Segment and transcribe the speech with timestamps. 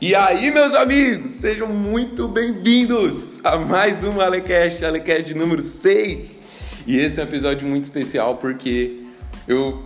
[0.00, 6.40] E aí, meus amigos, sejam muito bem-vindos a mais um Alecast, Alecast número 6.
[6.86, 9.02] E esse é um episódio muito especial porque
[9.48, 9.82] eu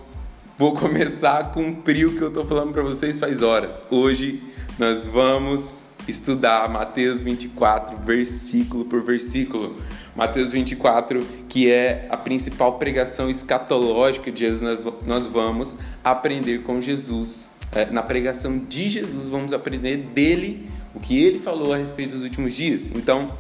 [0.59, 3.87] vou começar a cumprir o que eu tô falando para vocês faz horas.
[3.91, 4.43] Hoje
[4.79, 9.77] nós vamos estudar Mateus 24, versículo por versículo.
[10.15, 17.51] Mateus 24, que é a principal pregação escatológica de Jesus, nós vamos aprender com Jesus
[17.91, 22.55] na pregação de Jesus, vamos aprender dele o que ele falou a respeito dos últimos
[22.55, 22.91] dias.
[22.95, 23.33] Então,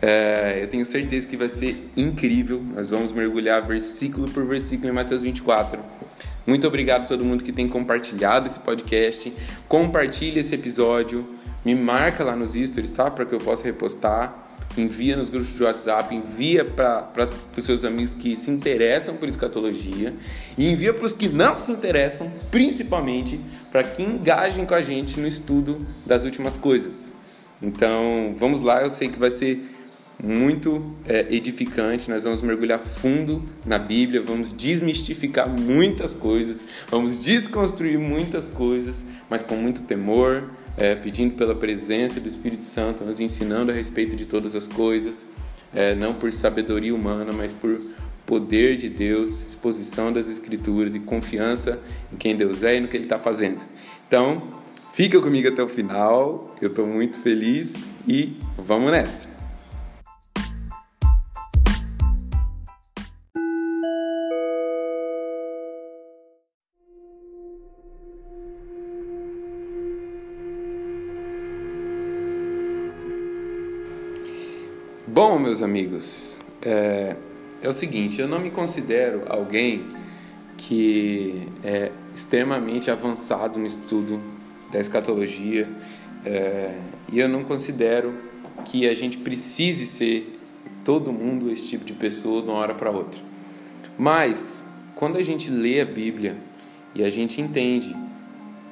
[0.00, 2.62] é, eu tenho certeza que vai ser incrível.
[2.74, 5.80] Nós vamos mergulhar versículo por versículo em Mateus 24.
[6.46, 9.32] Muito obrigado a todo mundo que tem compartilhado esse podcast.
[9.68, 11.28] Compartilhe esse episódio.
[11.64, 13.10] Me marca lá nos stories, tá?
[13.10, 17.12] Para que eu possa repostar envia nos grupos de WhatsApp, envia para
[17.56, 20.14] os seus amigos que se interessam por escatologia
[20.56, 25.18] e envia para os que não se interessam, principalmente para que engajem com a gente
[25.18, 27.12] no estudo das últimas coisas.
[27.60, 29.62] Então, vamos lá, eu sei que vai ser
[30.22, 32.08] muito é, edificante.
[32.10, 39.42] Nós vamos mergulhar fundo na Bíblia, vamos desmistificar muitas coisas, vamos desconstruir muitas coisas, mas
[39.42, 44.26] com muito temor, é, pedindo pela presença do Espírito Santo, nos ensinando a respeito de
[44.26, 45.26] todas as coisas,
[45.74, 47.80] é, não por sabedoria humana, mas por
[48.26, 51.80] poder de Deus, exposição das Escrituras e confiança
[52.12, 53.60] em quem Deus é e no que Ele está fazendo.
[54.06, 54.46] Então,
[54.92, 59.31] fica comigo até o final, eu estou muito feliz e vamos nessa!
[75.14, 77.16] Bom, meus amigos, é,
[77.60, 79.84] é, o seguinte: eu não me considero alguém
[80.56, 84.18] que é extremamente avançado no estudo
[84.72, 85.68] da escatologia
[86.24, 86.78] é,
[87.12, 88.14] e eu não considero
[88.64, 90.40] que a gente precise ser
[90.82, 93.20] todo mundo esse tipo de pessoa de uma hora para outra.
[93.98, 94.64] Mas
[94.94, 96.38] quando a gente lê a Bíblia
[96.94, 97.94] e a gente entende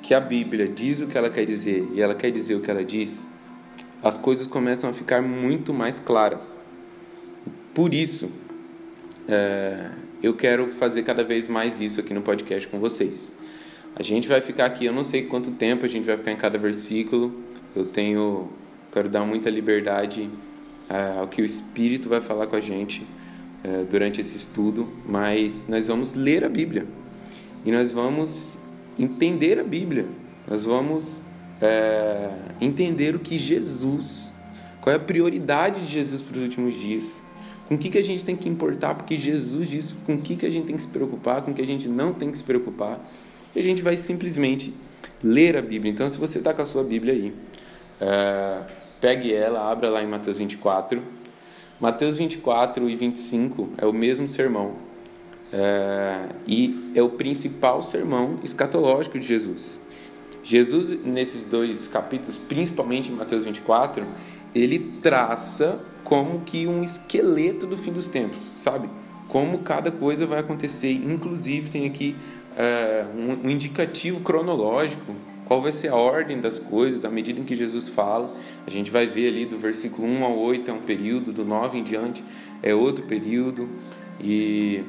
[0.01, 2.71] que a Bíblia diz o que ela quer dizer e ela quer dizer o que
[2.71, 3.27] ela diz,
[4.03, 6.59] as coisas começam a ficar muito mais claras.
[7.75, 8.31] Por isso,
[9.29, 9.91] é,
[10.23, 13.31] eu quero fazer cada vez mais isso aqui no podcast com vocês.
[13.95, 16.37] A gente vai ficar aqui, eu não sei quanto tempo a gente vai ficar em
[16.37, 17.35] cada versículo.
[17.75, 18.51] Eu tenho,
[18.93, 20.31] quero dar muita liberdade
[20.89, 23.07] é, ao que o Espírito vai falar com a gente
[23.63, 26.87] é, durante esse estudo, mas nós vamos ler a Bíblia
[27.65, 28.59] e nós vamos
[28.99, 30.07] entender a Bíblia.
[30.49, 31.23] Nós vamos
[31.61, 34.33] é, entender o que Jesus,
[34.81, 37.23] qual é a prioridade de Jesus para os últimos dias,
[37.69, 40.37] com o que, que a gente tem que importar, porque Jesus disse com o que,
[40.37, 42.39] que a gente tem que se preocupar, com o que a gente não tem que
[42.39, 42.99] se preocupar,
[43.55, 44.75] e a gente vai simplesmente
[45.23, 45.93] ler a Bíblia.
[45.93, 47.33] Então, se você está com a sua Bíblia aí,
[48.01, 48.63] é,
[49.01, 51.03] pegue ela, abra lá em Mateus 24.
[51.81, 54.75] Mateus 24 e 25 é o mesmo sermão.
[55.53, 59.79] É, e é o principal sermão escatológico de Jesus.
[60.43, 64.07] Jesus, nesses dois capítulos, principalmente em Mateus 24,
[64.55, 68.89] ele traça como que um esqueleto do fim dos tempos, sabe?
[69.29, 70.91] Como cada coisa vai acontecer.
[70.91, 72.17] Inclusive, tem aqui
[73.15, 75.15] um, um indicativo cronológico
[75.51, 78.37] qual vai ser a ordem das coisas à medida em que Jesus fala.
[78.65, 81.77] A gente vai ver ali do versículo 1 ao 8 é um período, do 9
[81.77, 82.23] em diante
[82.63, 83.69] é outro período.
[84.21, 84.85] E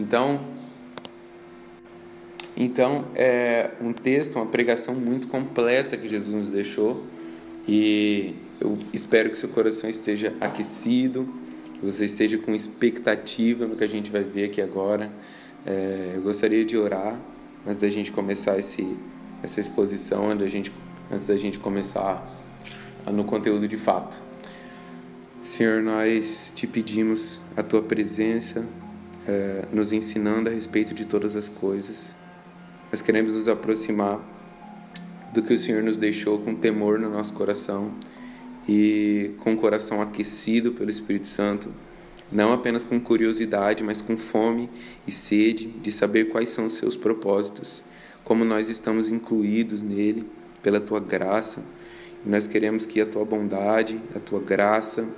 [0.00, 0.40] então
[2.56, 7.04] então, é um texto, uma pregação muito completa que Jesus nos deixou
[7.68, 11.28] e eu espero que seu coração esteja aquecido,
[11.74, 15.12] que você esteja com expectativa no que a gente vai ver aqui agora.
[15.66, 17.20] É, eu gostaria de orar
[17.66, 18.96] antes da gente começar esse,
[19.42, 20.72] essa exposição, antes da gente,
[21.10, 22.24] antes da gente começar
[23.06, 24.16] no conteúdo de fato.
[25.44, 28.64] Senhor, nós te pedimos a tua presença,
[29.28, 32.16] é, nos ensinando a respeito de todas as coisas.
[32.92, 34.20] Nós queremos nos aproximar
[35.34, 37.92] do que o Senhor nos deixou com temor no nosso coração
[38.68, 41.68] e com o coração aquecido pelo Espírito Santo,
[42.30, 44.70] não apenas com curiosidade, mas com fome
[45.04, 47.82] e sede de saber quais são os seus propósitos,
[48.22, 50.24] como nós estamos incluídos nele
[50.62, 51.64] pela tua graça.
[52.24, 55.08] E nós queremos que a tua bondade, a tua graça,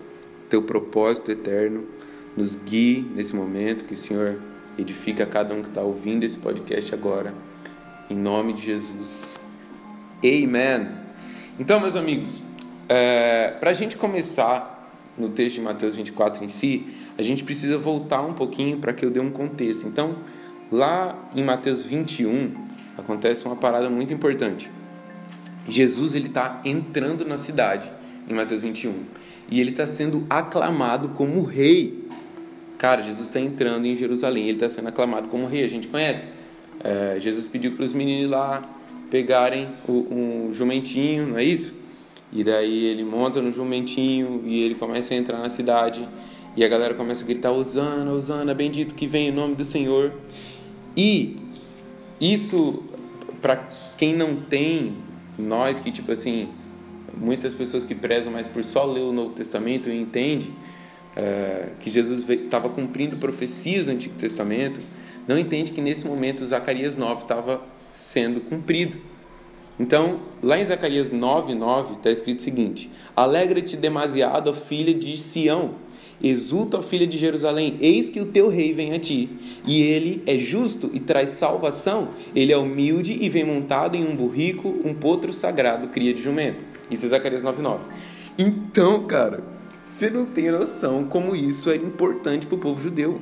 [0.48, 1.86] teu propósito eterno
[2.34, 4.40] nos guie nesse momento, que o Senhor
[4.78, 7.34] edifique a cada um que está ouvindo esse podcast agora
[8.10, 9.38] em nome de Jesus.
[10.24, 10.88] Amen.
[11.58, 12.42] Então, meus amigos,
[12.88, 17.76] é, para a gente começar no texto de Mateus 24 em si, a gente precisa
[17.76, 19.86] voltar um pouquinho para que eu dê um contexto.
[19.86, 20.16] Então,
[20.70, 22.54] lá em Mateus 21,
[22.96, 24.70] acontece uma parada muito importante.
[25.68, 27.90] Jesus ele está entrando na cidade
[28.28, 29.02] em Mateus 21
[29.50, 32.06] e ele está sendo aclamado como rei.
[32.78, 35.64] Cara, Jesus está entrando em Jerusalém, ele está sendo aclamado como rei.
[35.64, 36.26] A gente conhece.
[36.82, 38.62] É, Jesus pediu para os meninos lá
[39.10, 41.74] pegarem um jumentinho, não é isso?
[42.32, 46.06] E daí ele monta no jumentinho e ele começa a entrar na cidade.
[46.56, 50.12] E a galera começa a gritar: Osana, Osana, bendito que vem em nome do Senhor.
[50.96, 51.36] E
[52.20, 52.82] isso,
[53.40, 53.56] para
[53.96, 54.94] quem não tem,
[55.38, 56.48] nós que, tipo assim,
[57.16, 60.52] muitas pessoas que prezam mais por só ler o Novo Testamento e entende
[61.16, 64.80] é, que Jesus estava cumprindo profecias do Antigo Testamento,
[65.28, 68.98] não entende que nesse momento Zacarias 9 estava sendo cumprido.
[69.78, 75.74] Então, lá em Zacarias 9, 9, está escrito o seguinte: Alegra-te demasiado, filha de Sião,
[76.20, 79.28] exulta, filha de Jerusalém, eis que o teu rei vem a ti,
[79.64, 84.16] e ele é justo e traz salvação, ele é humilde e vem montado em um
[84.16, 86.64] burrico, um potro sagrado, cria de jumento.
[86.90, 87.84] Isso é Zacarias 9, 9.
[88.36, 89.44] Então, cara,
[89.84, 93.20] você não tem noção como isso é importante para o povo judeu.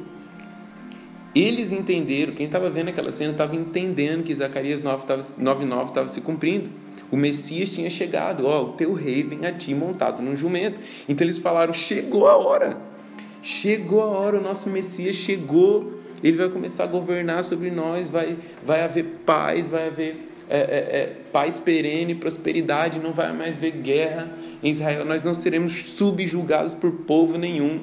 [1.36, 6.70] Eles entenderam, quem estava vendo aquela cena estava entendendo que Zacarias 9,9 estava se cumprindo.
[7.12, 10.80] O Messias tinha chegado, ó, o teu rei vem a ti montado num jumento.
[11.06, 12.78] Então eles falaram: chegou a hora,
[13.42, 18.38] chegou a hora, o nosso Messias chegou, ele vai começar a governar sobre nós, vai,
[18.64, 20.16] vai haver paz, vai haver
[20.48, 24.32] é, é, é, paz perene, prosperidade, não vai mais haver guerra
[24.62, 27.82] em Israel, nós não seremos subjugados por povo nenhum.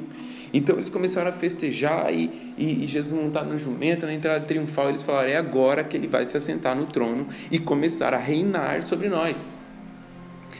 [0.53, 4.89] Então eles começaram a festejar e, e, e Jesus montado no jumento, na entrada triunfal,
[4.89, 8.83] eles falaram: é agora que ele vai se assentar no trono e começar a reinar
[8.83, 9.51] sobre nós.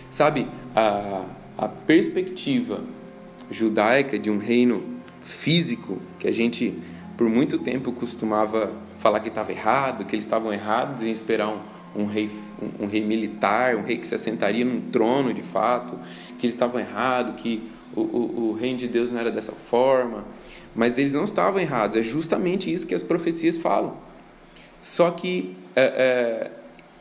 [0.10, 1.26] Sabe, a,
[1.58, 2.82] a perspectiva
[3.52, 4.84] judaica de um reino
[5.22, 6.74] físico, que a gente
[7.16, 11.60] por muito tempo costumava falar que estava errado, que eles estavam errados em esperar um,
[11.96, 12.30] um rei,
[12.62, 16.00] um, um, rei militar, um rei que se assentaria num trono de fato,
[16.38, 20.26] que eles estavam errados, que o, o, o reino de Deus não era dessa forma,
[20.76, 23.96] mas eles não estavam errados, é justamente isso que as profecias falam.
[24.82, 26.52] Só que, é,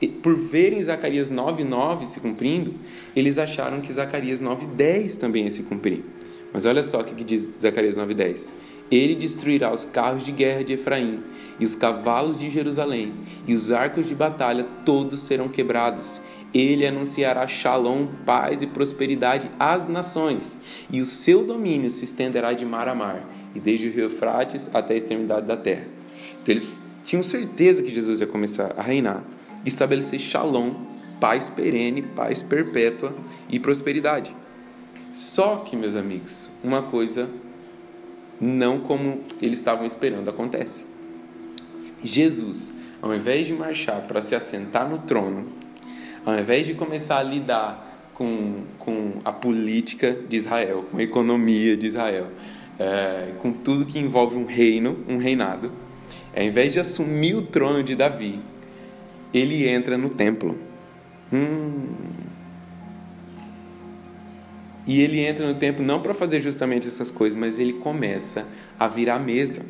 [0.01, 2.75] é, por verem Zacarias 9,9 se cumprindo,
[3.15, 6.05] eles acharam que Zacarias 9,10 também ia se cumprir.
[6.53, 8.49] Mas olha só o que diz Zacarias 9,10.
[8.91, 11.23] Ele destruirá os carros de guerra de Efraim
[11.59, 13.15] e os cavalos de Jerusalém,
[13.47, 16.21] e os arcos de batalha todos serão quebrados,
[16.53, 20.59] ele anunciará shalom, paz e prosperidade às nações,
[20.91, 24.71] e o seu domínio se estenderá de mar a mar, e desde o rio Eufrates
[24.73, 25.87] até a extremidade da terra.
[26.43, 26.69] Então eles
[27.05, 29.23] tinham certeza que Jesus ia começar a reinar,
[29.65, 30.75] estabelecer shalom,
[31.21, 33.15] paz perene, paz perpétua
[33.49, 34.35] e prosperidade.
[35.13, 37.29] Só que, meus amigos, uma coisa
[38.41, 40.85] não como eles estavam esperando acontece.
[42.03, 45.47] Jesus, ao invés de marchar para se assentar no trono,
[46.25, 51.77] ao invés de começar a lidar com, com a política de Israel, com a economia
[51.77, 52.29] de Israel,
[52.79, 55.73] é, com tudo que envolve um reino, um reinado,
[56.35, 58.41] ao invés de assumir o trono de Davi,
[59.33, 60.59] ele entra no templo.
[61.33, 61.89] Hum.
[64.87, 68.47] E ele entra no templo não para fazer justamente essas coisas, mas ele começa
[68.79, 69.63] a virar mesa.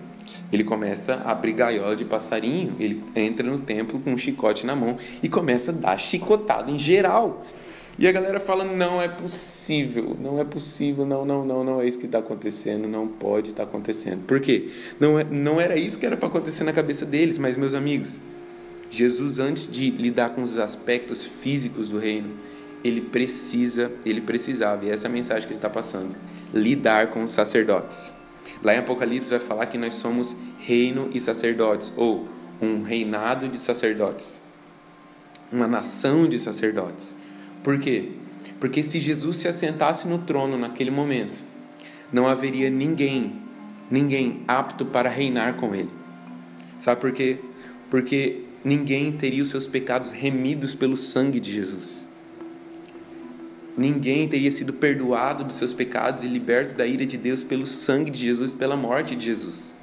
[0.53, 4.77] Ele começa a abrir gaiola de passarinho, ele entra no templo com um chicote na
[4.77, 7.43] mão e começa a dar chicotada em geral.
[7.99, 11.87] E a galera fala: não é possível, não é possível, não, não, não, não é
[11.87, 14.25] isso que está acontecendo, não pode estar tá acontecendo.
[14.27, 14.69] Por quê?
[14.99, 18.11] Não, é, não era isso que era para acontecer na cabeça deles, mas, meus amigos,
[18.91, 22.31] Jesus, antes de lidar com os aspectos físicos do reino,
[22.85, 26.15] ele precisa, ele precisava, e essa é a mensagem que ele está passando:
[26.53, 28.13] lidar com os sacerdotes.
[28.63, 32.29] Lá em Apocalipse vai falar que nós somos reino e sacerdotes, ou
[32.61, 34.41] um reinado de sacerdotes,
[35.51, 37.15] uma nação de sacerdotes.
[37.63, 38.11] Por quê?
[38.61, 41.39] Porque se Jesus se assentasse no trono naquele momento,
[42.13, 43.41] não haveria ninguém,
[43.91, 45.91] ninguém apto para reinar com ele.
[46.79, 47.39] Sabe por quê?
[47.91, 52.12] Porque ninguém teria os seus pecados remidos pelo sangue de Jesus
[53.77, 58.11] ninguém teria sido perdoado dos seus pecados e liberto da ira de Deus pelo sangue
[58.11, 59.75] de Jesus, pela morte de Jesus.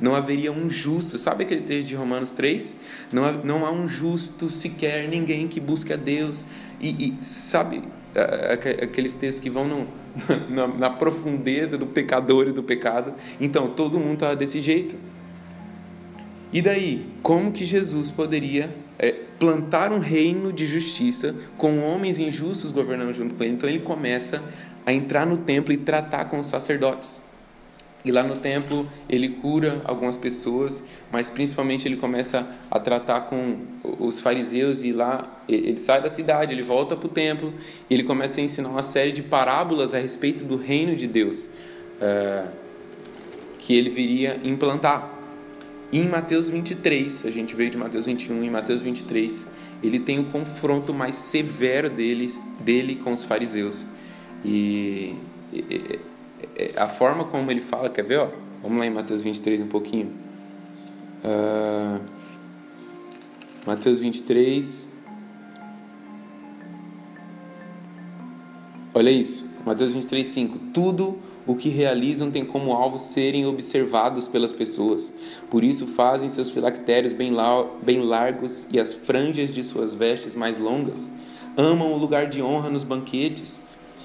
[0.00, 2.74] Não haveria um justo, sabe aquele texto de Romanos 3?
[3.12, 6.44] Não há, não há um justo sequer, ninguém que busque a Deus.
[6.80, 7.82] E, e sabe
[8.82, 9.88] aqueles textos que vão no,
[10.48, 13.14] na, na profundeza do pecador e do pecado?
[13.38, 14.96] Então, todo mundo está desse jeito.
[16.52, 22.70] E daí, como que Jesus poderia é, plantar um reino de justiça com homens injustos
[22.70, 23.54] governando junto com ele.
[23.54, 24.42] Então ele começa
[24.84, 27.20] a entrar no templo e tratar com os sacerdotes.
[28.04, 33.58] E lá no templo ele cura algumas pessoas, mas principalmente ele começa a tratar com
[33.98, 37.54] os fariseus e lá ele sai da cidade, ele volta para o templo
[37.88, 41.48] e ele começa a ensinar uma série de parábolas a respeito do reino de Deus
[42.00, 42.44] é,
[43.58, 45.19] que ele viria implantar.
[45.92, 49.46] E em Mateus 23, a gente veio de Mateus 21, em Mateus 23,
[49.82, 53.86] ele tem o confronto mais severo dele, dele com os fariseus.
[54.44, 55.16] E,
[55.52, 55.98] e
[56.56, 58.18] é, a forma como ele fala, quer ver?
[58.18, 58.28] Ó?
[58.62, 60.12] Vamos lá em Mateus 23 um pouquinho.
[61.24, 62.00] Uh,
[63.66, 64.88] Mateus 23.
[68.94, 69.44] Olha isso.
[69.64, 70.58] Mateus 23, 5.
[70.72, 75.10] Tudo o que realizam tem como alvo serem observados pelas pessoas.
[75.48, 77.32] Por isso fazem seus filactérios bem,
[77.82, 81.08] bem largos e as franjas de suas vestes mais longas.
[81.56, 83.60] Amam o lugar de honra nos banquetes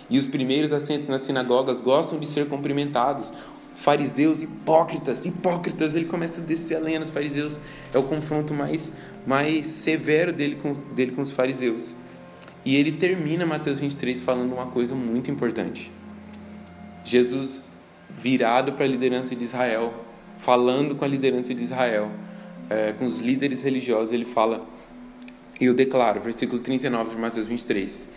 [0.10, 3.32] e os primeiros assentos nas sinagogas gostam de ser cumprimentados.
[3.76, 7.60] Fariseus hipócritas, hipócritas, ele começa a descer a lenha nos fariseus.
[7.94, 8.92] É o confronto mais,
[9.28, 11.94] mais severo dele com, dele com os fariseus.
[12.64, 15.92] E ele termina Mateus 23 falando uma coisa muito importante.
[17.06, 17.62] Jesus
[18.10, 19.94] virado para a liderança de Israel,
[20.38, 22.12] falando com a liderança de Israel,
[22.70, 24.66] é, com os líderes religiosos, ele fala,
[25.60, 28.10] eu declaro, versículo 39 de Mateus 23,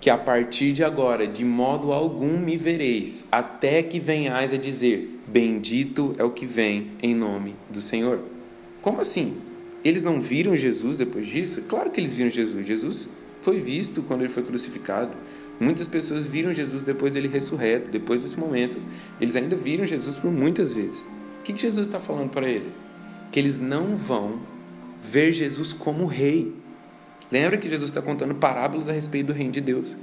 [0.00, 5.20] que a partir de agora, de modo algum me vereis, até que venhais a dizer:
[5.28, 8.18] Bendito é o que vem em nome do Senhor.
[8.82, 9.36] Como assim?
[9.84, 11.62] Eles não viram Jesus depois disso?
[11.68, 12.66] Claro que eles viram Jesus.
[12.66, 13.08] Jesus
[13.42, 15.12] foi visto quando ele foi crucificado.
[15.62, 18.78] Muitas pessoas viram Jesus depois dele ressurreto, depois desse momento.
[19.20, 21.04] Eles ainda viram Jesus por muitas vezes.
[21.38, 22.74] O que Jesus está falando para eles?
[23.30, 24.40] Que eles não vão
[25.00, 26.52] ver Jesus como rei.
[27.30, 29.96] Lembra que Jesus está contando parábolas a respeito do reino de Deus.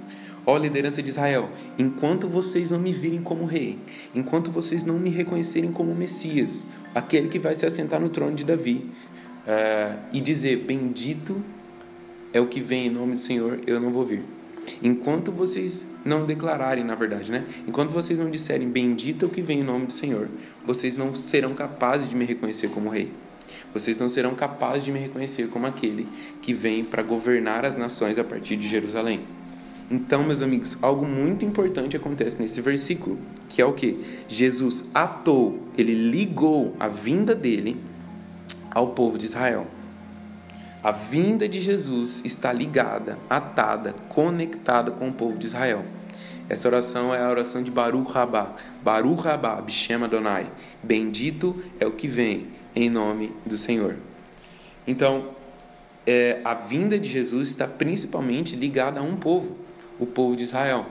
[0.45, 3.77] Ó liderança de Israel, enquanto vocês não me virem como rei,
[4.15, 8.45] enquanto vocês não me reconhecerem como Messias, aquele que vai se assentar no trono de
[8.45, 8.89] Davi,
[9.45, 11.43] uh, e dizer: Bendito
[12.31, 14.38] é o que vem em nome do Senhor, eu não vou vir.
[14.81, 17.45] Enquanto vocês não declararem, na verdade, né?
[17.67, 20.29] Enquanto vocês não disserem bendito é o que vem em nome do Senhor,
[20.65, 23.11] vocês não serão capazes de me reconhecer como rei.
[23.73, 26.07] Vocês não serão capazes de me reconhecer como aquele
[26.41, 29.21] que vem para governar as nações a partir de Jerusalém.
[29.91, 33.17] Então, meus amigos, algo muito importante acontece nesse versículo,
[33.49, 33.99] que é o que?
[34.27, 37.75] Jesus atou, ele ligou a vinda dele
[38.69, 39.65] ao povo de Israel.
[40.81, 45.83] A vinda de Jesus está ligada, atada, conectada com o povo de Israel.
[46.47, 48.55] Essa oração é a oração de Baruch Rabá.
[48.81, 50.49] Baruch Rabá, Bishem Adonai.
[50.81, 53.97] Bendito é o que vem em nome do Senhor.
[54.87, 55.31] Então,
[56.07, 59.57] é, a vinda de Jesus está principalmente ligada a um povo,
[59.99, 60.85] o povo de Israel.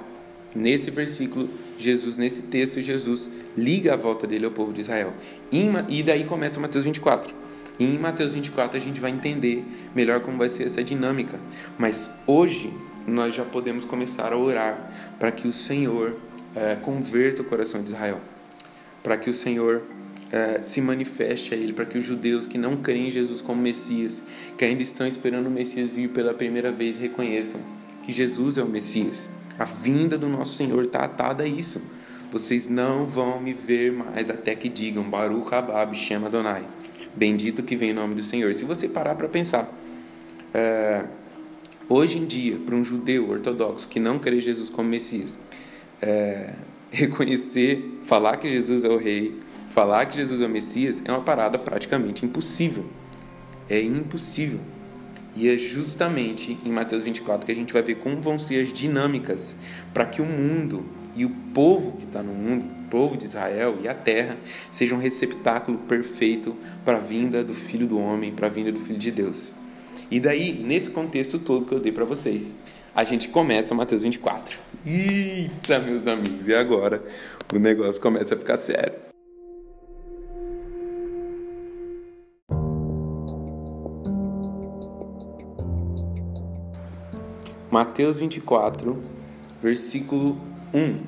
[0.54, 5.14] Nesse versículo, Jesus, nesse texto, Jesus liga a volta dele ao povo de Israel.
[5.50, 7.37] E daí começa Mateus 24.
[7.78, 11.38] E em Mateus 24 a gente vai entender melhor como vai ser essa dinâmica.
[11.78, 12.72] Mas hoje
[13.06, 16.16] nós já podemos começar a orar para que o Senhor
[16.54, 18.20] é, converta o coração de Israel,
[19.02, 19.82] para que o Senhor
[20.30, 23.60] é, se manifeste a ele, para que os judeus que não creem em Jesus como
[23.60, 24.22] Messias,
[24.56, 27.60] que ainda estão esperando o Messias vir pela primeira vez, reconheçam
[28.04, 29.28] que Jesus é o Messias.
[29.58, 31.80] A vinda do nosso Senhor está atada a isso.
[32.30, 36.64] Vocês não vão me ver mais até que digam Baruch Habab Shem Adonai.
[37.14, 38.54] Bendito que vem em nome do Senhor.
[38.54, 39.72] Se você parar para pensar,
[40.54, 41.04] é,
[41.88, 45.38] hoje em dia, para um judeu ortodoxo que não crê Jesus como Messias,
[46.00, 46.54] é,
[46.90, 49.34] reconhecer, falar que Jesus é o Rei,
[49.70, 52.84] falar que Jesus é o Messias é uma parada praticamente impossível.
[53.68, 54.60] É impossível.
[55.36, 58.72] E é justamente em Mateus 24 que a gente vai ver como vão ser as
[58.72, 59.56] dinâmicas
[59.92, 60.84] para que o mundo
[61.14, 64.36] e o povo que está no mundo, o povo de Israel e a terra,
[64.70, 68.78] sejam um receptáculo perfeito para a vinda do Filho do Homem, para a vinda do
[68.78, 69.52] Filho de Deus.
[70.10, 72.56] E daí, nesse contexto todo que eu dei para vocês,
[72.94, 74.58] a gente começa Mateus 24.
[74.86, 77.02] Eita, meus amigos, e agora
[77.52, 79.08] o negócio começa a ficar sério.
[87.70, 89.02] Mateus 24,
[89.62, 90.40] versículo
[90.72, 91.00] 1.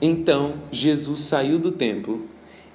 [0.00, 2.26] Então Jesus saiu do templo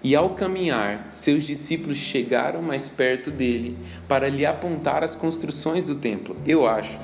[0.04, 5.96] e, ao caminhar, seus discípulos chegaram mais perto dele para lhe apontar as construções do
[5.96, 6.36] templo.
[6.46, 7.00] Eu acho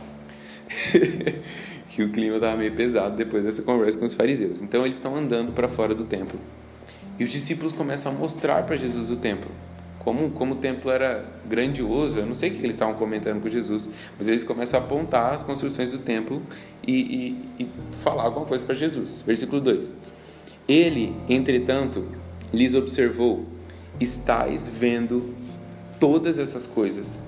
[1.89, 4.61] que o clima estava meio pesado depois dessa conversa com os fariseus.
[4.61, 6.39] Então eles estão andando para fora do templo.
[7.19, 9.51] E os discípulos começam a mostrar para Jesus o templo
[10.03, 13.49] como, como o templo era grandioso, eu não sei o que eles estavam comentando com
[13.49, 16.41] Jesus, mas eles começam a apontar as construções do templo
[16.85, 17.69] e, e, e
[18.01, 19.23] falar alguma coisa para Jesus.
[19.25, 19.95] Versículo 2:
[20.67, 22.05] Ele, entretanto,
[22.51, 23.45] lhes observou:
[23.99, 25.33] Estais vendo
[25.99, 27.21] todas essas coisas.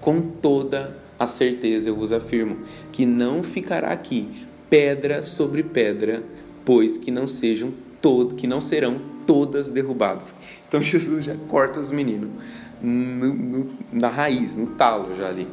[0.00, 2.58] Com toda a certeza eu vos afirmo
[2.92, 6.22] que não ficará aqui pedra sobre pedra,
[6.64, 10.34] pois que não sejam todo, que não serão todas derrubadas.
[10.66, 12.30] Então Jesus já corta os meninos
[12.82, 15.46] no, no, na raiz, no talo já ali.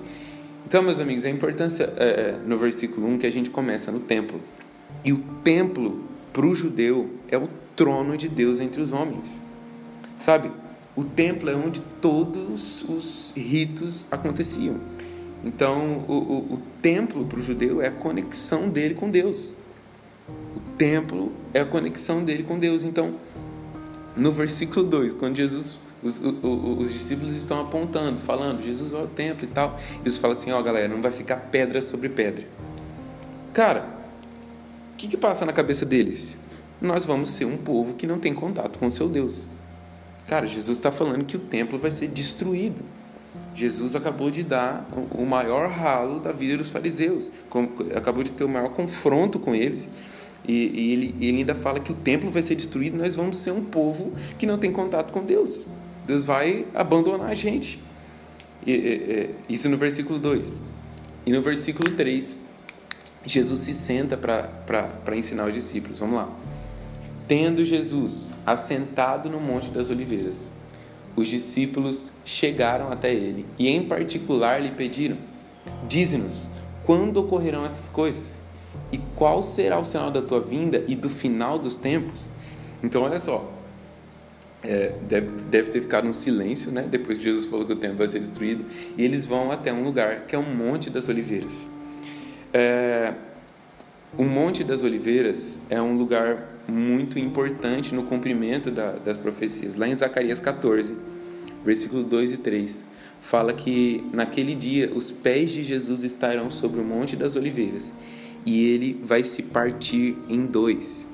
[0.66, 4.00] Então, meus amigos, a importância é, é no versículo 1 que a gente começa no
[4.00, 4.42] templo.
[5.06, 6.04] E o templo,
[6.34, 9.42] para o judeu, é o trono de Deus entre os homens.
[10.18, 10.52] Sabe?
[10.96, 14.78] O templo é onde todos os ritos aconteciam.
[15.46, 19.54] Então, o, o, o templo para o judeu é a conexão dele com Deus.
[20.28, 22.84] O templo é a conexão dele com Deus.
[22.84, 23.14] Então,
[24.18, 29.08] no versículo 2, quando Jesus, os, os, os discípulos estão apontando, falando, Jesus vai ao
[29.08, 32.46] templo e tal, Jesus fala assim: Ó, oh, galera, não vai ficar pedra sobre pedra.
[33.54, 33.86] Cara,
[34.94, 36.38] o que, que passa na cabeça deles?
[36.82, 39.44] Nós vamos ser um povo que não tem contato com o seu Deus.
[40.28, 42.84] Cara, Jesus está falando que o templo vai ser destruído.
[43.56, 47.32] Jesus acabou de dar o maior ralo da vida dos fariseus,
[47.96, 49.88] acabou de ter o maior confronto com eles.
[50.46, 53.52] E, e ele, ele, ainda fala que o templo vai ser destruído, nós vamos ser
[53.52, 55.68] um povo que não tem contato com Deus.
[56.06, 57.80] Deus vai abandonar a gente.
[58.66, 60.62] E, e, isso no versículo 2.
[61.26, 62.38] E no versículo 3,
[63.26, 66.00] Jesus se senta para ensinar os discípulos.
[66.00, 66.30] Vamos lá.
[67.28, 70.50] Tendo Jesus assentado no Monte das Oliveiras,
[71.14, 75.18] os discípulos chegaram até ele e, em particular, lhe pediram:
[75.88, 76.48] Dize-nos,
[76.86, 78.40] quando ocorrerão essas coisas?
[78.92, 82.26] E qual será o sinal da tua vinda e do final dos tempos?
[82.84, 83.52] Então, olha só,
[84.64, 86.86] é, deve, deve, ter ficado um silêncio, né?
[86.90, 88.66] Depois que Jesus falou que o templo vai ser destruído,
[88.98, 91.68] e eles vão até um lugar que é um Monte das Oliveiras.
[92.54, 93.14] É,
[94.18, 99.76] o Monte das Oliveiras é um lugar muito importante no cumprimento da, das profecias.
[99.76, 100.96] Lá em Zacarias 14,
[101.64, 102.86] versículo 2 e 3,
[103.22, 107.94] fala que naquele dia os pés de Jesus estarão sobre o Monte das Oliveiras
[108.48, 111.06] e ele vai se partir em dois.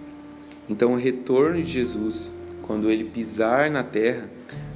[0.70, 4.30] Então, o retorno de Jesus, quando ele pisar na terra,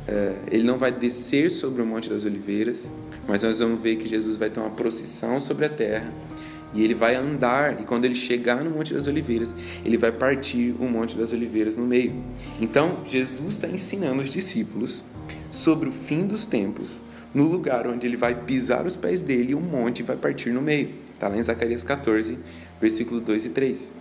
[0.08, 2.92] é, ele não vai descer sobre o Monte das Oliveiras,
[3.28, 6.12] mas nós vamos ver que Jesus vai ter uma procissão sobre a terra
[6.74, 10.76] e ele vai andar, e quando ele chegar no Monte das Oliveiras, ele vai partir
[10.80, 12.14] o Monte das Oliveiras no meio.
[12.60, 15.04] Então, Jesus está ensinando os discípulos
[15.52, 17.02] sobre o fim dos tempos,
[17.38, 20.90] no lugar onde ele vai pisar os pés dele o monte vai partir no meio.
[21.14, 22.36] Está lá em Zacarias 14,
[22.82, 23.94] versículo 2 e 3.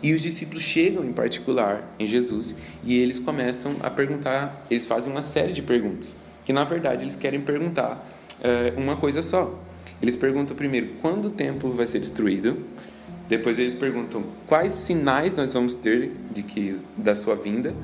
[0.00, 2.54] E os discípulos chegam em particular em Jesus
[2.84, 7.16] e eles começam a perguntar, eles fazem uma série de perguntas, que na verdade eles
[7.16, 8.08] querem perguntar
[8.40, 9.60] é, uma coisa só.
[10.00, 12.64] Eles perguntam primeiro quando o templo vai ser destruído.
[13.28, 17.74] Depois eles perguntam quais sinais nós vamos ter de que da sua vinda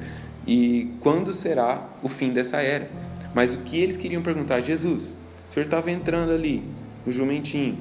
[0.46, 2.88] e quando será o fim dessa era.
[3.34, 6.62] Mas o que eles queriam perguntar, Jesus, o senhor estava entrando ali
[7.04, 7.78] no jumentinho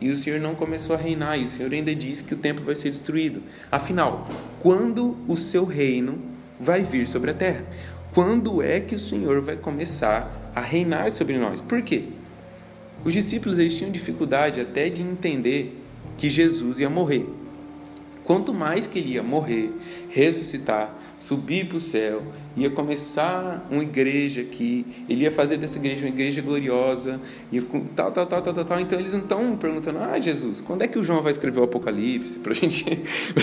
[0.00, 2.64] e o senhor não começou a reinar e o senhor ainda disse que o templo
[2.64, 3.42] vai ser destruído.
[3.70, 4.28] Afinal,
[4.60, 6.18] quando o seu reino
[6.60, 7.64] vai vir sobre a terra?
[8.12, 11.60] Quando é que o senhor vai começar a reinar sobre nós?
[11.60, 12.04] Por quê?
[13.04, 15.82] Os discípulos eles tinham dificuldade até de entender
[16.16, 17.26] que Jesus ia morrer.
[18.24, 19.70] Quanto mais que ele ia morrer,
[20.08, 22.22] ressuscitar, subir para o céu,
[22.56, 27.20] ia começar uma igreja aqui, ele ia fazer dessa igreja uma igreja gloriosa,
[27.94, 28.80] tal, tal, tal, tal, tal, tal.
[28.80, 31.64] Então eles não estão perguntando, ah, Jesus, quando é que o João vai escrever o
[31.64, 32.38] Apocalipse?
[32.40, 32.84] Para gente,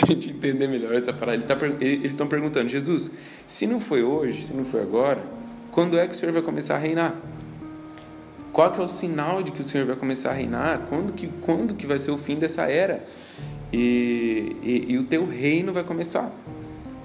[0.01, 1.37] a gente entender melhor essa parada.
[1.37, 3.11] Ele tá, eles estão perguntando, Jesus,
[3.47, 5.21] se não foi hoje, se não foi agora,
[5.71, 7.15] quando é que o Senhor vai começar a reinar?
[8.51, 10.85] Qual que é o sinal de que o Senhor vai começar a reinar?
[10.89, 13.03] Quando que, quando que vai ser o fim dessa era?
[13.71, 16.31] E, e, e o teu reino vai começar.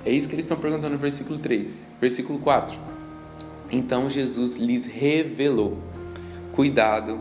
[0.08, 1.86] É isso que eles estão perguntando no versículo 3.
[2.00, 2.78] Versículo 4.
[3.70, 5.76] Então Jesus lhes revelou:
[6.52, 7.20] Cuidado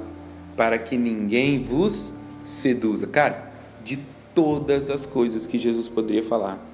[0.55, 2.13] para que ninguém vos
[2.45, 3.05] seduza.
[3.05, 3.51] Cara,
[3.83, 3.99] de
[4.33, 6.65] todas as coisas que Jesus poderia falar,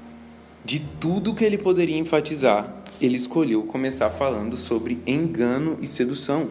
[0.64, 2.72] de tudo que ele poderia enfatizar,
[3.02, 6.50] ele escolheu começar falando sobre engano e sedução.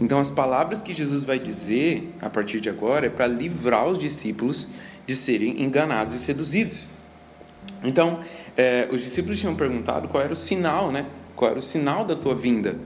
[0.00, 3.98] Então, as palavras que Jesus vai dizer a partir de agora é para livrar os
[3.98, 4.66] discípulos
[5.06, 6.93] de serem enganados e seduzidos.
[7.84, 8.20] Então,
[8.56, 11.06] é, os discípulos tinham perguntado qual era o sinal, né?
[11.36, 12.78] Qual era o sinal da tua vinda?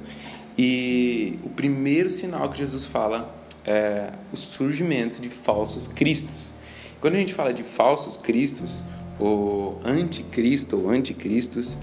[0.57, 3.35] E o primeiro sinal que Jesus fala
[3.65, 6.53] é o surgimento de falsos cristos.
[7.01, 8.83] Quando a gente fala de falsos cristos,
[9.19, 11.79] ou anticristo ou anticristos,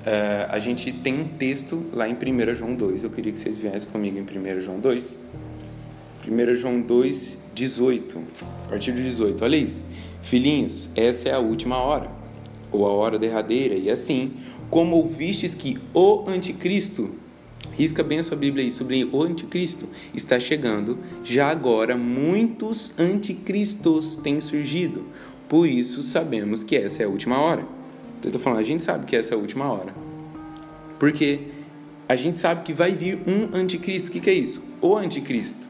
[0.00, 3.04] Uh, a gente tem um texto lá em 1 João 2.
[3.04, 5.18] Eu queria que vocês viessem comigo em 1 João 2.
[6.26, 8.18] 1 João 2, 18.
[8.64, 9.44] A partir do 18.
[9.44, 9.84] Olha isso.
[10.22, 12.10] Filhinhos, essa é a última hora,
[12.72, 14.32] ou a hora derradeira, e assim
[14.70, 17.10] como ouvistes que o anticristo,
[17.72, 24.16] risca bem a sua Bíblia aí, sobre o anticristo, está chegando, já agora muitos anticristos
[24.16, 25.06] têm surgido.
[25.48, 27.62] Por isso sabemos que essa é a última hora.
[27.62, 29.92] Então, eu estou falando, a gente sabe que essa é a última hora.
[30.98, 31.40] Porque
[32.08, 34.10] a gente sabe que vai vir um anticristo.
[34.10, 34.62] O que, que é isso?
[34.80, 35.66] O anticristo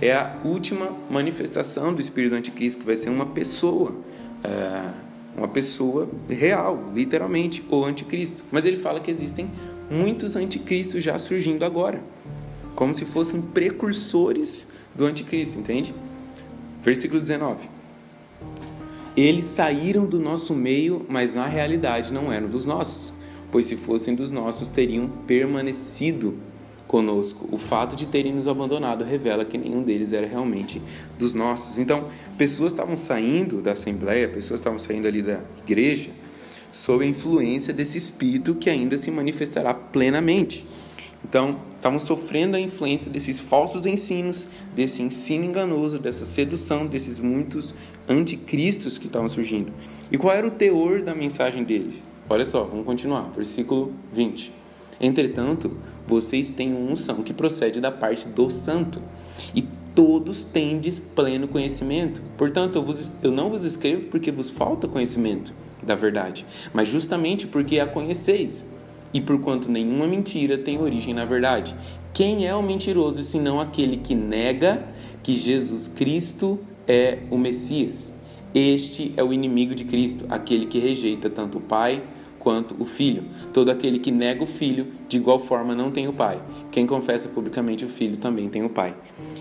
[0.00, 3.96] é a última manifestação do espírito anticristo, que vai ser uma pessoa.
[4.44, 5.03] É
[5.36, 8.44] uma pessoa real, literalmente, o anticristo.
[8.50, 9.50] Mas ele fala que existem
[9.90, 12.02] muitos anticristos já surgindo agora,
[12.74, 15.94] como se fossem precursores do anticristo, entende?
[16.82, 17.68] Versículo 19.
[19.16, 23.12] Eles saíram do nosso meio, mas na realidade não eram dos nossos,
[23.50, 26.36] pois se fossem dos nossos teriam permanecido
[26.94, 27.48] conosco.
[27.50, 30.80] O fato de terem nos abandonado revela que nenhum deles era realmente
[31.18, 31.76] dos nossos.
[31.76, 32.06] Então,
[32.38, 36.10] pessoas estavam saindo da assembleia, pessoas estavam saindo ali da igreja,
[36.70, 40.64] sob a influência desse espírito que ainda se manifestará plenamente.
[41.28, 47.74] Então, estavam sofrendo a influência desses falsos ensinos, desse ensino enganoso, dessa sedução, desses muitos
[48.08, 49.72] anticristos que estavam surgindo.
[50.12, 52.00] E qual era o teor da mensagem deles?
[52.28, 54.52] Olha só, vamos continuar, versículo 20.
[55.00, 59.00] Entretanto, vocês têm unção que procede da parte do santo,
[59.54, 59.62] e
[59.94, 62.22] todos tendes pleno conhecimento.
[62.36, 67.46] Portanto, eu, vos, eu não vos escrevo porque vos falta conhecimento da verdade, mas justamente
[67.46, 68.64] porque a conheceis,
[69.12, 71.74] e porquanto nenhuma mentira tem origem na verdade.
[72.12, 74.86] Quem é o mentiroso senão aquele que nega
[75.22, 78.12] que Jesus Cristo é o Messias?
[78.54, 82.02] Este é o inimigo de Cristo, aquele que rejeita tanto o Pai
[82.44, 83.24] quanto o Filho.
[83.52, 86.40] Todo aquele que nega o Filho, de igual forma não tem o Pai.
[86.70, 88.94] Quem confessa publicamente o Filho também tem o Pai.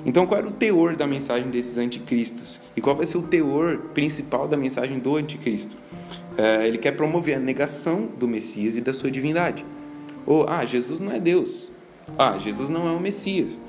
[0.06, 2.60] Então, qual era o teor da mensagem desses anticristos?
[2.76, 5.76] E qual vai ser o teor principal da mensagem do anticristo?
[6.38, 9.66] É, ele quer promover a negação do Messias e da sua divindade.
[10.26, 11.70] Ou, ah, Jesus não é Deus.
[12.18, 13.60] Ah, Jesus não é o Messias.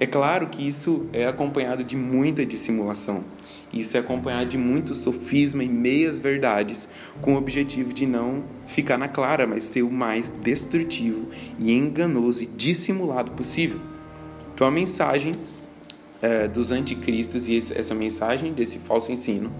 [0.00, 3.24] É claro que isso é acompanhado de muita dissimulação.
[3.72, 6.88] Isso é acompanhado de muito sofisma e meias verdades,
[7.20, 11.28] com o objetivo de não ficar na clara, mas ser o mais destrutivo
[11.58, 13.78] e enganoso e dissimulado possível.
[14.54, 15.32] Então a mensagem
[16.22, 19.52] é, dos anticristos e essa mensagem desse falso ensino,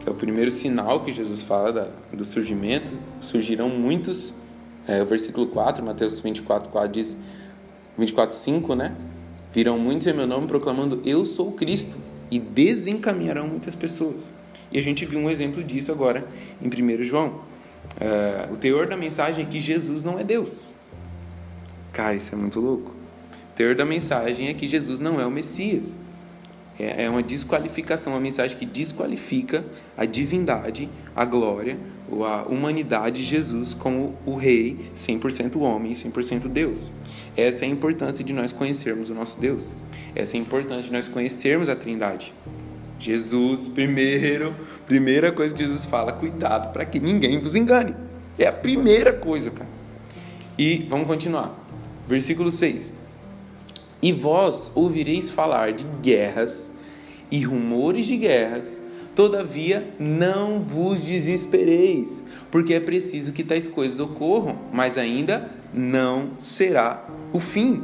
[0.00, 4.34] que é o primeiro sinal que Jesus fala da, do surgimento, surgirão muitos,
[4.88, 7.16] é, o versículo 4, Mateus 24, 4 diz,
[7.98, 8.96] 24, 5, né?
[9.52, 11.98] Virão muitos em meu nome proclamando: Eu sou Cristo
[12.30, 14.30] e desencaminharão muitas pessoas.
[14.70, 16.26] E a gente viu um exemplo disso agora
[16.62, 17.40] em 1 João.
[17.96, 20.72] Uh, o teor da mensagem é que Jesus não é Deus.
[21.92, 22.90] Cara, isso é muito louco.
[22.90, 26.00] O teor da mensagem é que Jesus não é o Messias.
[26.80, 29.64] É, é uma desqualificação, uma mensagem que desqualifica
[29.96, 31.76] a divindade, a glória,
[32.10, 36.80] ou a humanidade de Jesus como o Rei, 100% homem e 100% Deus.
[37.36, 39.74] Essa é a importância de nós conhecermos o nosso Deus.
[40.14, 42.34] Essa é a importância de nós conhecermos a Trindade.
[42.98, 44.54] Jesus, primeiro,
[44.86, 47.94] primeira coisa que Jesus fala, cuidado para que ninguém vos engane.
[48.38, 49.68] É a primeira coisa, cara.
[50.58, 51.54] E vamos continuar.
[52.06, 52.92] Versículo 6.
[54.02, 56.70] E vós ouvireis falar de guerras
[57.30, 58.80] e rumores de guerras,
[59.14, 67.06] todavia não vos desespereis, porque é preciso que tais coisas ocorram, mas ainda não será
[67.32, 67.82] o fim.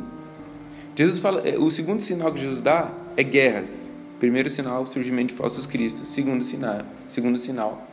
[0.96, 3.90] Jesus fala, é, o segundo sinal que Jesus dá é guerras.
[4.18, 6.08] Primeiro sinal, surgimento de falsos cristos.
[6.08, 7.86] Segundo sinal, segundo sinal,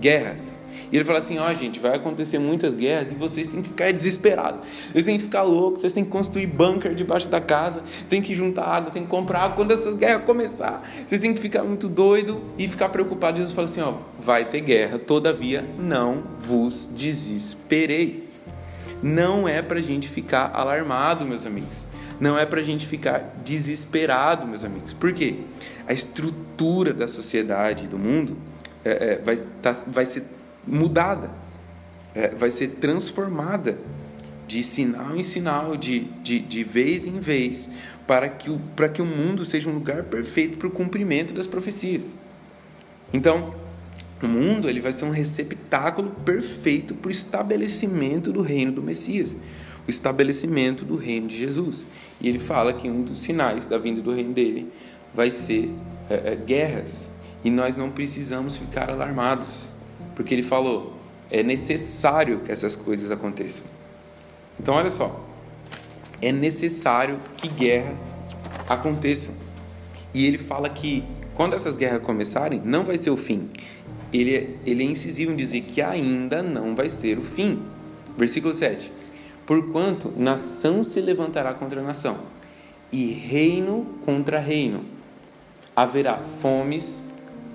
[0.00, 0.58] guerras.
[0.92, 3.68] E ele fala assim: ó, oh, gente, vai acontecer muitas guerras e vocês têm que
[3.68, 4.60] ficar desesperados.
[4.90, 8.34] Vocês têm que ficar loucos, vocês têm que construir bunker debaixo da casa, tem que
[8.34, 9.56] juntar água, tem que comprar água.
[9.56, 13.36] Quando essas guerras começar, vocês têm que ficar muito doido e ficar preocupado.
[13.36, 18.40] Jesus fala assim: ó, vai ter guerra, todavia não vos desespereis.
[19.02, 21.90] Não é para a gente ficar alarmado, meus amigos.
[22.20, 24.92] Não é para a gente ficar desesperado, meus amigos.
[24.92, 25.36] Por quê?
[25.86, 28.36] A estrutura da sociedade do mundo
[28.84, 30.24] é, é, vai, tá, vai ser
[30.66, 31.30] mudada,
[32.14, 33.78] é, vai ser transformada
[34.46, 37.68] de sinal em sinal, de, de, de vez em vez,
[38.06, 41.46] para que, o, para que o mundo seja um lugar perfeito para o cumprimento das
[41.46, 42.04] profecias.
[43.12, 43.54] Então,
[44.22, 49.36] o mundo ele vai ser um receptáculo perfeito para o estabelecimento do reino do Messias,
[49.86, 51.84] o estabelecimento do reino de Jesus.
[52.20, 54.70] E ele fala que um dos sinais da vinda do reino dele
[55.14, 55.70] vai ser
[56.08, 57.09] é, é, guerras,
[57.44, 59.72] e nós não precisamos ficar alarmados,
[60.14, 60.94] porque ele falou:
[61.30, 63.64] é necessário que essas coisas aconteçam.
[64.58, 65.24] Então, olha só,
[66.20, 68.14] é necessário que guerras
[68.68, 69.34] aconteçam.
[70.12, 73.48] E ele fala que quando essas guerras começarem, não vai ser o fim.
[74.12, 77.62] Ele, é, ele é incisivo em dizer que ainda não vai ser o fim.
[78.18, 78.92] Versículo 7.
[79.46, 82.18] Porquanto nação se levantará contra nação,
[82.92, 84.84] e reino contra reino.
[85.74, 87.06] Haverá fomes,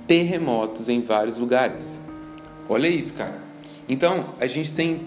[0.07, 2.01] terremotos em vários lugares.
[2.67, 3.39] Olha isso, cara.
[3.87, 5.01] Então, a gente tem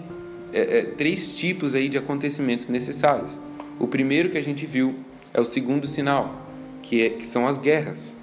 [0.53, 3.31] é, é, três tipos aí de acontecimentos necessários.
[3.79, 4.95] O primeiro que a gente viu
[5.33, 6.35] é o segundo sinal,
[6.81, 8.17] que, é, que são as guerras.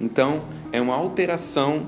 [0.00, 1.86] Então, é uma alteração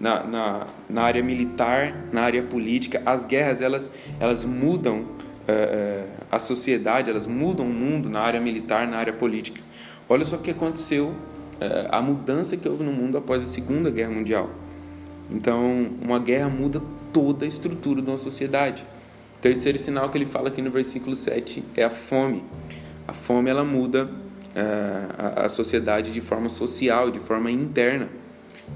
[0.00, 3.02] na, na, na área militar, na área política.
[3.04, 5.06] As guerras, elas, elas mudam
[5.48, 9.60] é, é, a sociedade, elas mudam o mundo na área militar, na área política.
[10.08, 11.14] Olha só o que aconteceu,
[11.90, 14.50] a mudança que houve no mundo após a Segunda Guerra Mundial.
[15.30, 16.80] Então, uma guerra muda
[17.12, 18.84] toda a estrutura de uma sociedade.
[19.38, 22.44] O terceiro sinal que ele fala aqui no versículo 7 é a fome.
[23.08, 24.10] A fome ela muda
[25.16, 28.08] a, a sociedade de forma social, de forma interna.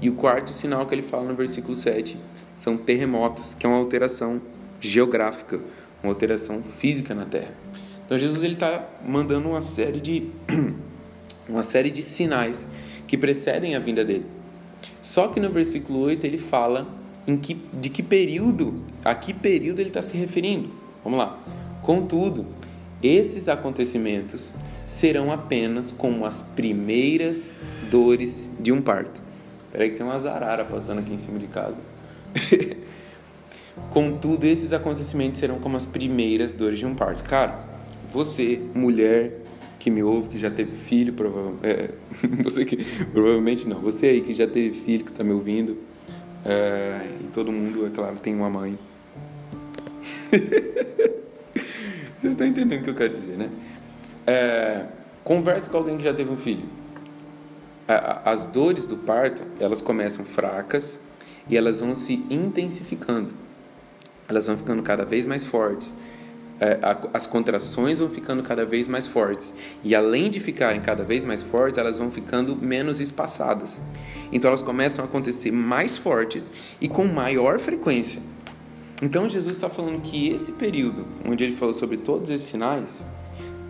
[0.01, 2.17] E o quarto sinal que ele fala no versículo 7
[2.55, 4.41] são terremotos, que é uma alteração
[4.79, 5.59] geográfica,
[6.03, 7.53] uma alteração física na Terra.
[8.05, 10.29] Então Jesus ele está mandando uma série de
[11.51, 12.67] uma série de sinais
[13.07, 14.25] que precedem a vinda dele.
[15.01, 16.87] Só que no versículo 8 ele fala
[17.27, 20.69] em que, de que período, a que período ele está se referindo.
[21.03, 21.39] Vamos lá.
[21.81, 22.45] Contudo,
[23.01, 24.53] esses acontecimentos
[24.85, 27.57] serão apenas como as primeiras
[27.89, 29.21] dores de um parto.
[29.65, 31.81] Espera aí que tem uma zarara passando aqui em cima de casa.
[33.89, 37.23] Contudo, esses acontecimentos serão como as primeiras dores de um parto.
[37.23, 37.65] Cara,
[38.11, 39.41] você, mulher
[39.81, 41.61] que me ouve, que já teve filho, provavelmente.
[41.63, 41.89] É,
[42.43, 42.77] você que.
[43.05, 43.79] Provavelmente não.
[43.79, 45.77] Você aí que já teve filho, que está me ouvindo.
[46.45, 48.77] É, e todo mundo, é claro, tem uma mãe.
[52.19, 53.49] Vocês estão entendendo o que eu quero dizer, né?
[54.27, 54.85] É,
[55.23, 56.65] converse com alguém que já teve um filho.
[57.87, 60.99] As dores do parto, elas começam fracas
[61.49, 63.33] e elas vão se intensificando.
[64.29, 65.93] Elas vão ficando cada vez mais fortes.
[66.63, 66.77] É,
[67.11, 69.51] as contrações vão ficando cada vez mais fortes.
[69.83, 73.81] E além de ficarem cada vez mais fortes, elas vão ficando menos espaçadas.
[74.31, 78.21] Então elas começam a acontecer mais fortes e com maior frequência.
[79.01, 83.03] Então Jesus está falando que esse período, onde ele falou sobre todos esses sinais,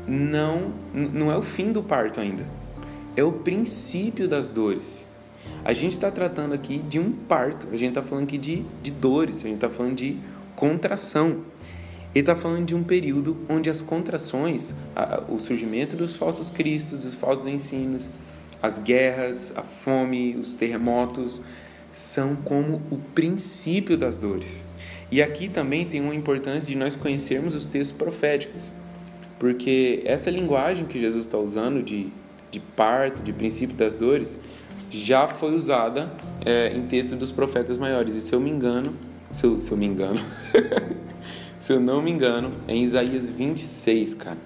[0.05, 2.45] não, não é o fim do parto ainda.
[3.15, 5.05] É o princípio das dores.
[5.63, 8.91] A gente está tratando aqui de um parto, a gente está falando aqui de, de
[8.91, 10.17] dores, a gente está falando de
[10.57, 11.39] contração.
[12.13, 14.73] Ele está falando de um período onde as contrações,
[15.29, 18.09] o surgimento dos falsos cristos, dos falsos ensinos,
[18.61, 21.41] as guerras, a fome, os terremotos,
[21.93, 24.49] são como o princípio das dores.
[25.11, 28.63] E aqui também tem uma importância de nós conhecermos os textos proféticos,
[29.39, 32.07] porque essa linguagem que Jesus está usando de,
[32.49, 34.37] de parto, de princípio das dores,
[34.89, 36.11] já foi usada
[36.45, 38.13] é, em textos dos profetas maiores.
[38.15, 38.93] E se eu me engano,
[39.31, 40.19] se eu, se eu me engano,
[41.61, 44.37] se eu não me engano, é em Isaías 26, cara.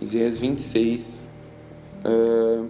[0.00, 1.24] Isaías 26.
[2.04, 2.68] Uh,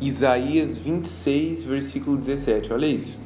[0.00, 2.72] Isaías 26, versículo 17.
[2.72, 3.24] Olha isso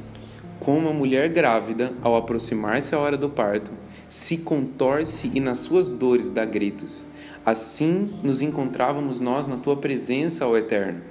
[0.59, 3.71] como a mulher grávida, ao aproximar-se a hora do parto,
[4.07, 7.05] se contorce e nas suas dores dá gritos.
[7.45, 11.01] Assim nos encontrávamos nós na tua presença, ó Eterno.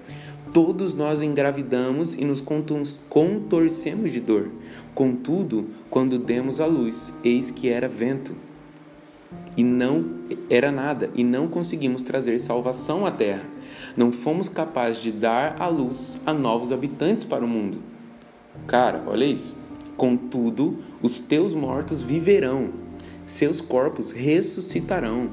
[0.53, 2.41] Todos nós engravidamos e nos
[3.09, 4.51] contorcemos de dor.
[4.99, 8.35] Contudo, quando demos a luz, eis que era vento.
[9.57, 10.05] E não
[10.51, 13.45] era nada, e não conseguimos trazer salvação à terra.
[13.97, 17.79] Não fomos capazes de dar a luz a novos habitantes para o mundo.
[18.67, 19.55] Cara, olha isso.
[19.97, 22.71] Contudo, os teus mortos viverão,
[23.25, 25.31] seus corpos ressuscitarão.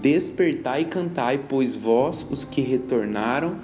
[0.00, 3.58] Despertai e cantai, pois vós, os que retornaram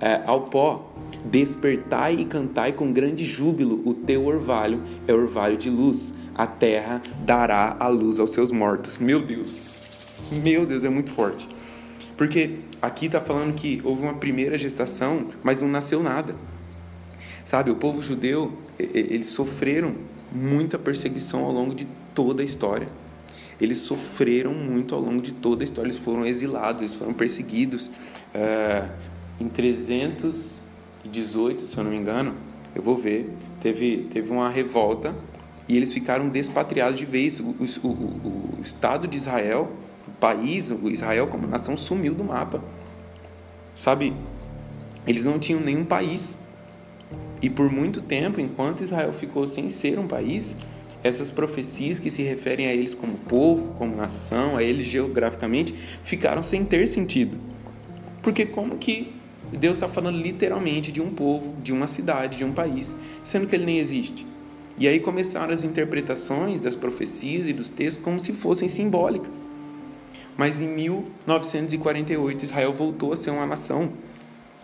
[0.00, 0.87] é, ao pó,
[1.24, 3.82] despertai e cantai com grande júbilo.
[3.84, 6.12] O teu orvalho é orvalho de luz.
[6.34, 8.98] A terra dará a luz aos seus mortos.
[8.98, 9.82] Meu Deus,
[10.30, 11.48] meu Deus, é muito forte.
[12.16, 16.34] Porque aqui está falando que houve uma primeira gestação, mas não nasceu nada.
[17.44, 19.94] Sabe, o povo judeu, eles sofreram
[20.30, 22.88] muita perseguição ao longo de toda a história.
[23.60, 25.88] Eles sofreram muito ao longo de toda a história.
[25.88, 27.86] Eles foram exilados, eles foram perseguidos.
[28.34, 28.88] Uh,
[29.40, 29.48] em
[31.08, 32.34] 318, se eu não me engano,
[32.74, 35.14] eu vou ver, teve, teve uma revolta
[35.68, 37.40] e eles ficaram despatriados de vez.
[37.40, 39.70] O, o, o, o Estado de Israel,
[40.06, 42.62] o país, o Israel como nação, sumiu do mapa.
[43.74, 44.14] Sabe,
[45.06, 46.38] eles não tinham nenhum país.
[47.40, 50.56] E por muito tempo, enquanto Israel ficou sem ser um país,
[51.04, 56.42] essas profecias que se referem a eles como povo, como nação, a eles geograficamente, ficaram
[56.42, 57.38] sem ter sentido.
[58.22, 59.17] Porque como que
[59.56, 63.54] Deus está falando literalmente de um povo, de uma cidade, de um país, sendo que
[63.54, 64.26] ele nem existe?
[64.78, 69.42] E aí começaram as interpretações das profecias e dos textos como se fossem simbólicas.
[70.36, 73.90] Mas em 1948, Israel voltou a ser uma nação.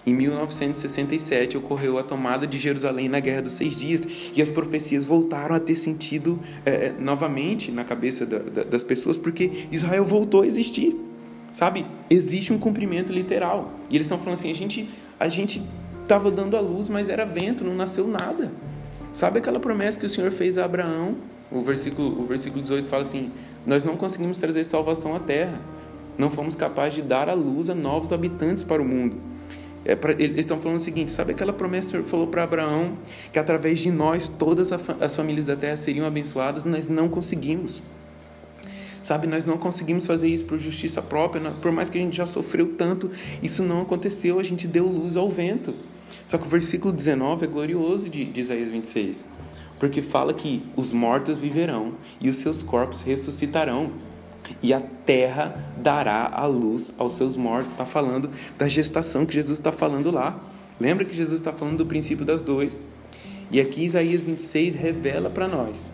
[0.07, 5.05] Em 1967 ocorreu a tomada de Jerusalém na Guerra dos Seis Dias e as profecias
[5.05, 10.43] voltaram a ter sentido é, novamente na cabeça da, da, das pessoas porque Israel voltou
[10.43, 10.95] a existir,
[11.55, 11.87] sabe?
[12.11, 15.63] Existe um cumprimento literal e eles estão falando assim: a gente a gente
[16.03, 18.53] estava dando a luz, mas era vento, não nasceu nada.
[19.13, 21.17] Sabe aquela promessa que o Senhor fez a Abraão?
[21.51, 23.31] O versículo, o versículo 18 fala assim:
[23.65, 25.61] Nós não conseguimos trazer salvação à terra,
[26.19, 29.17] não fomos capazes de dar a luz a novos habitantes para o mundo.
[29.85, 32.43] É pra, eles estão falando o seguinte: sabe aquela promessa que o Senhor falou para
[32.43, 32.99] Abraão,
[33.33, 36.65] que através de nós todas as famílias da terra seriam abençoadas?
[36.65, 37.83] Nós não conseguimos.
[39.05, 42.25] Sabe, nós não conseguimos fazer isso por justiça própria, por mais que a gente já
[42.25, 43.11] sofreu tanto,
[43.43, 45.75] isso não aconteceu, a gente deu luz ao vento.
[46.25, 49.27] Só que o versículo 19 é glorioso de, de Isaías 26,
[49.79, 53.93] porque fala que os mortos viverão e os seus corpos ressuscitarão
[54.63, 57.73] e a terra dará a luz aos seus mortos.
[57.73, 60.43] Está falando da gestação que Jesus está falando lá.
[60.81, 62.83] Lembra que Jesus está falando do princípio das dores.
[63.51, 65.93] E aqui Isaías 26 revela para nós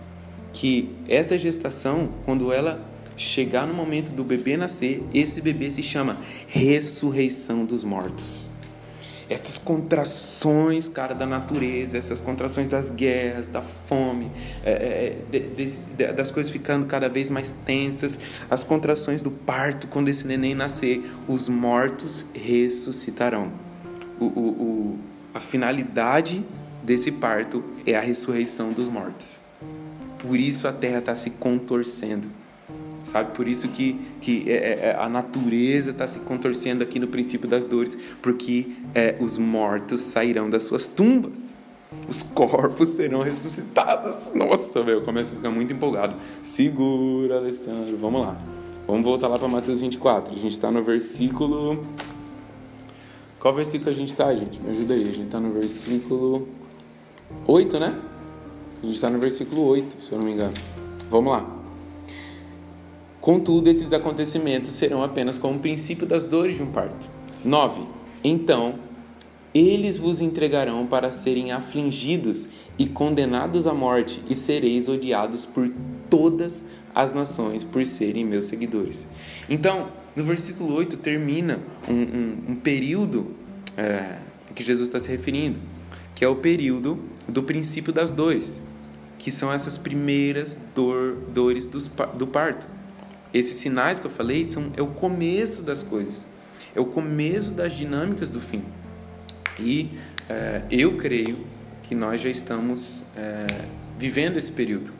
[0.52, 2.89] que essa gestação, quando ela
[3.20, 8.50] chegar no momento do bebê nascer, esse bebê se chama ressurreição dos mortos
[9.30, 14.28] essas contrações, cara, da natureza, essas contrações das guerras, da fome,
[14.64, 18.18] é, é, de, de, das coisas ficando cada vez mais tensas,
[18.50, 23.52] as contrações do parto, quando esse neném nascer, os mortos ressuscitarão.
[24.18, 24.98] O, o, o,
[25.32, 26.44] a finalidade
[26.82, 29.40] desse parto é a ressurreição dos mortos.
[30.18, 32.39] Por isso a terra está se contorcendo
[33.04, 33.32] sabe?
[33.34, 37.48] Por isso que, que é, é, é a natureza está se contorcendo aqui no princípio
[37.48, 41.58] das dores, porque é, os mortos sairão das suas tumbas.
[42.08, 44.30] Os corpos serão ressuscitados.
[44.34, 46.14] Nossa, velho, eu começo a ficar muito empolgado.
[46.40, 47.96] Segura, Alessandro.
[47.96, 48.40] Vamos lá.
[48.86, 50.34] Vamos voltar lá para Mateus 24.
[50.34, 51.84] A gente está no versículo.
[53.40, 54.60] Qual versículo a gente está, gente?
[54.60, 55.02] Me ajuda aí.
[55.02, 56.46] A gente está no versículo
[57.46, 57.98] 8, né?
[58.82, 60.54] A gente está no versículo 8, se eu não me engano.
[61.10, 61.59] Vamos lá.
[63.20, 67.06] Contudo, esses acontecimentos serão apenas como o princípio das dores de um parto.
[67.44, 67.82] 9.
[68.24, 68.76] Então,
[69.54, 75.70] eles vos entregarão para serem afligidos e condenados à morte, e sereis odiados por
[76.08, 79.06] todas as nações por serem meus seguidores.
[79.48, 83.28] Então, no versículo 8 termina um, um, um período
[83.76, 84.18] é,
[84.54, 85.58] que Jesus está se referindo,
[86.14, 88.52] que é o período do princípio das dores,
[89.18, 92.66] que são essas primeiras dor, dores dos, do parto.
[93.32, 96.26] Esses sinais que eu falei são é o começo das coisas,
[96.74, 98.62] é o começo das dinâmicas do fim.
[99.58, 99.90] E
[100.28, 101.38] é, eu creio
[101.82, 103.46] que nós já estamos é,
[103.98, 104.92] vivendo esse período.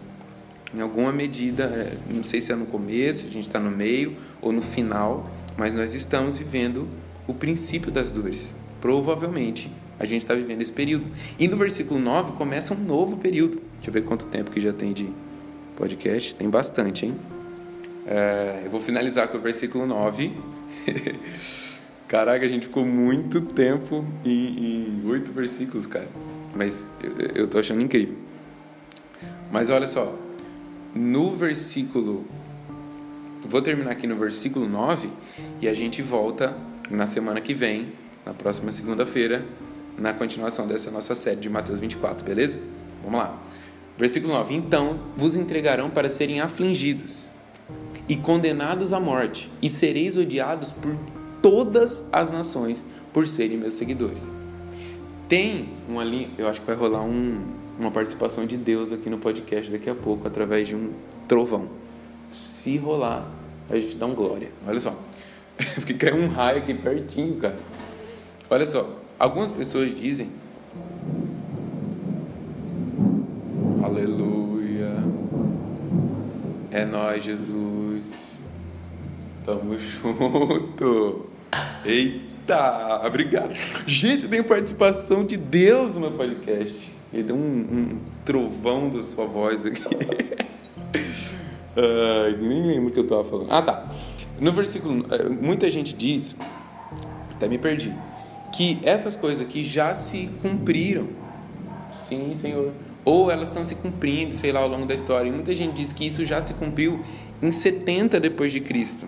[0.75, 4.17] Em alguma medida, é, não sei se é no começo, a gente está no meio
[4.41, 6.89] ou no final, mas nós estamos vivendo
[7.27, 8.55] o princípio das dores.
[8.81, 11.07] Provavelmente a gente está vivendo esse período.
[11.39, 13.61] E no versículo 9 começa um novo período.
[13.75, 15.09] Deixa eu ver quanto tempo que já tem de
[15.77, 16.35] podcast.
[16.35, 17.17] Tem bastante, hein?
[18.11, 20.33] É, eu vou finalizar com o versículo 9.
[22.09, 26.09] Caraca, a gente ficou muito tempo em oito versículos, cara.
[26.53, 28.17] Mas eu, eu tô achando incrível.
[29.53, 30.19] Mas olha só,
[30.93, 32.27] no versículo.
[33.45, 35.09] Vou terminar aqui no versículo 9
[35.61, 36.55] e a gente volta
[36.91, 37.93] na semana que vem,
[38.27, 39.45] na próxima segunda-feira,
[39.97, 42.59] na continuação dessa nossa série de Mateus 24, beleza?
[43.05, 43.41] Vamos lá.
[43.97, 47.30] Versículo 9: Então vos entregarão para serem afligidos
[48.11, 50.97] e condenados à morte, e sereis odiados por
[51.41, 54.29] todas as nações por serem meus seguidores.
[55.29, 57.41] Tem uma linha, eu acho que vai rolar um,
[57.79, 60.91] uma participação de Deus aqui no podcast daqui a pouco, através de um
[61.29, 61.69] trovão.
[62.33, 63.31] Se rolar,
[63.71, 64.49] a gente dá um glória.
[64.67, 64.93] Olha só.
[65.77, 67.59] Porque caiu um raio aqui pertinho, cara.
[68.51, 68.91] Olha só.
[69.21, 70.31] Algumas pessoas dizem.
[73.85, 74.97] Aleluia.
[76.73, 77.90] É nós, Jesus.
[79.45, 81.27] Tamo junto.
[81.85, 83.55] Eita, obrigado.
[83.87, 86.93] Gente, tem participação de Deus no meu podcast.
[87.13, 89.81] Ele deu um, um trovão da sua voz aqui.
[91.75, 93.51] Ai, nem lembro o que eu tava falando.
[93.51, 93.89] Ah, tá.
[94.39, 96.37] No versículo, eh, muita gente diz,
[97.35, 97.95] até me perdi,
[98.55, 101.09] que essas coisas aqui já se cumpriram.
[101.93, 102.73] Sim, Senhor.
[103.05, 105.31] Ou elas estão se cumprindo, sei lá, ao longo da história.
[105.31, 107.03] E muita gente diz que isso já se cumpriu
[107.41, 109.07] em 70 depois de Cristo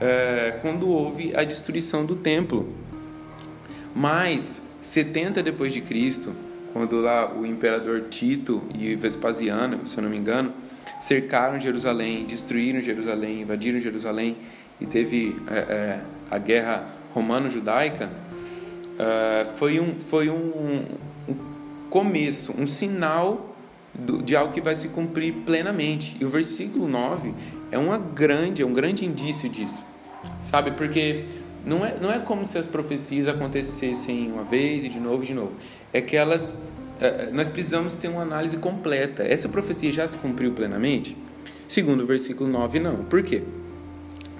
[0.00, 2.72] é, quando houve a destruição do templo.
[3.94, 6.34] Mas 70 depois de Cristo,
[6.72, 10.52] quando lá o imperador Tito e Vespasiano, se eu não me engano,
[10.98, 14.36] cercaram Jerusalém, destruíram Jerusalém, invadiram Jerusalém
[14.80, 18.10] e teve é, é, a guerra romano-judaica,
[19.56, 20.84] foi, um, foi um,
[21.28, 21.36] um
[21.90, 23.53] começo, um sinal
[24.24, 26.16] de algo que vai se cumprir plenamente.
[26.20, 27.34] E o versículo 9
[27.70, 29.82] é uma grande, é um grande indício disso.
[30.42, 30.72] Sabe?
[30.72, 31.26] Porque
[31.64, 35.26] não é, não é como se as profecias acontecessem uma vez e de novo e
[35.26, 35.52] de novo.
[35.92, 36.56] É que elas
[37.00, 39.22] é, nós precisamos ter uma análise completa.
[39.22, 41.16] Essa profecia já se cumpriu plenamente?
[41.68, 43.04] Segundo o versículo 9, não.
[43.04, 43.42] Por quê?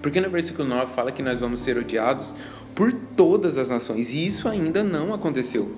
[0.01, 2.35] Porque no versículo 9 fala que nós vamos ser odiados
[2.75, 5.73] por todas as nações, e isso ainda não aconteceu.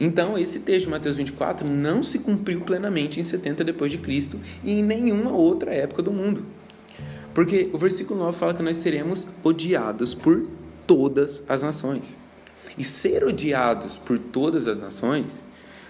[0.00, 4.80] Então, esse texto Mateus 24 não se cumpriu plenamente em 70 depois de Cristo e
[4.80, 6.42] em nenhuma outra época do mundo.
[7.34, 10.48] Porque o versículo 9 fala que nós seremos odiados por
[10.86, 12.16] todas as nações.
[12.78, 15.42] E ser odiados por todas as nações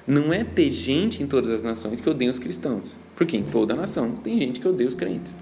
[0.07, 2.87] não é ter gente em todas as nações que odeia os cristãos.
[3.15, 5.33] Porque em toda nação tem gente que odeia os crentes.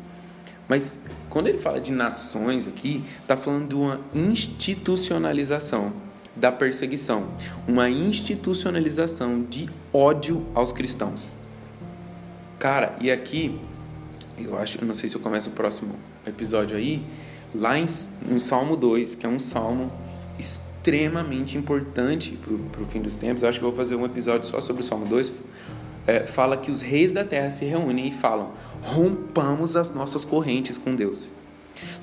[0.68, 1.00] Mas
[1.30, 5.92] quando ele fala de nações aqui, está falando de uma institucionalização
[6.38, 7.28] da perseguição,
[7.66, 11.26] uma institucionalização de ódio aos cristãos.
[12.58, 13.58] Cara, e aqui,
[14.38, 15.94] eu acho, não sei se eu começo o próximo
[16.26, 17.04] episódio aí,
[17.54, 17.86] lá em,
[18.26, 19.92] no Salmo 2, que é um salmo
[20.38, 22.38] extremamente importante
[22.72, 24.82] para o fim dos tempos, eu acho que eu vou fazer um episódio só sobre
[24.82, 25.32] o Salmo 2,
[26.06, 30.78] é, fala que os reis da terra se reúnem e falam: rompamos as nossas correntes
[30.78, 31.28] com Deus.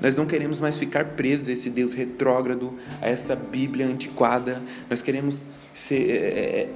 [0.02, 4.62] Nós não queremos mais ficar presos a esse Deus retrógrado, a essa Bíblia antiquada.
[4.90, 6.70] Nós queremos ser, é, é,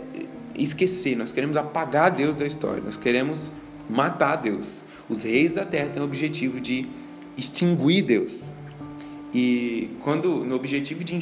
[0.56, 3.52] esquecer, nós queremos apagar Deus da história, nós queremos
[3.90, 4.82] matar Deus.
[5.08, 6.88] Os reis da terra têm o objetivo de
[7.38, 8.44] extinguir Deus.
[9.34, 11.18] E quando no objetivo de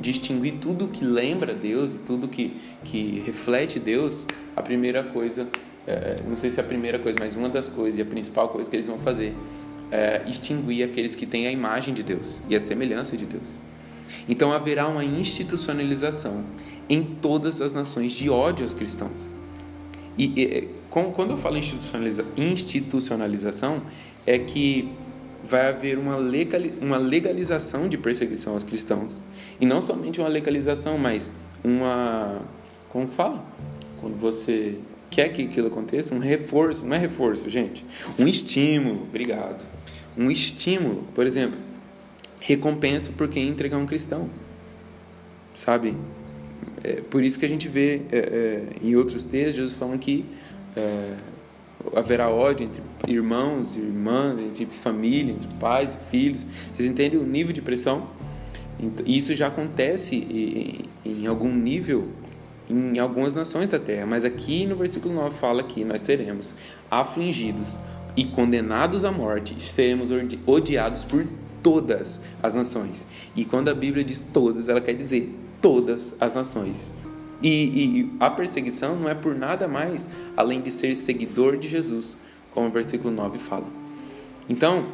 [0.00, 5.48] distinguir tudo que lembra Deus e tudo que, que reflete Deus, a primeira coisa,
[5.86, 8.48] é, não sei se é a primeira coisa, mas uma das coisas e a principal
[8.48, 9.34] coisa que eles vão fazer
[9.90, 13.54] é extinguir aqueles que têm a imagem de Deus e a semelhança de Deus.
[14.28, 16.44] Então haverá uma institucionalização
[16.88, 19.28] em todas as nações de ódio aos cristãos.
[20.16, 23.82] E, e quando eu falo institucionaliza, institucionalização,
[24.26, 24.88] é que
[25.44, 26.16] vai haver uma,
[26.80, 29.22] uma legalização de perseguição aos cristãos.
[29.60, 31.30] E não somente uma legalização, mas
[31.62, 32.40] uma.
[32.88, 33.44] Como fala?
[34.00, 34.78] Quando você
[35.10, 36.86] quer que aquilo aconteça, um reforço.
[36.86, 37.84] Não é reforço, gente.
[38.18, 39.02] Um estímulo.
[39.02, 39.64] Obrigado.
[40.16, 41.04] Um estímulo.
[41.14, 41.58] Por exemplo,
[42.40, 44.28] recompensa por quem entregar um cristão.
[45.54, 45.96] Sabe?
[46.82, 50.24] É por isso que a gente vê é, é, em outros textos Jesus falando que.
[50.76, 51.14] É,
[51.94, 56.46] haverá ódio entre irmãos e irmãs, entre família, entre pais e filhos.
[56.74, 58.08] Vocês entendem o nível de pressão?
[59.06, 62.08] Isso já acontece em algum nível
[62.68, 66.54] em algumas nações da terra, mas aqui no versículo 9 fala que nós seremos
[66.90, 67.78] afligidos
[68.16, 70.10] e condenados à morte, seremos
[70.46, 71.26] odiados por
[71.62, 73.06] todas as nações.
[73.34, 76.92] E quando a Bíblia diz todas, ela quer dizer todas as nações.
[77.42, 82.16] E, e, a perseguição não é por nada mais além de ser seguidor de Jesus,
[82.52, 83.66] como o versículo 9 fala.
[84.48, 84.86] Então,